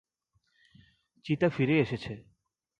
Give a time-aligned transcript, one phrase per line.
[1.25, 2.13] চিতা ফিরে এসেছে।